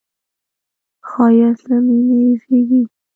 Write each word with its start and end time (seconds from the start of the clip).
ښایست 1.07 1.63
له 1.69 1.77
مینې 1.85 2.21
زېږي 2.41 2.81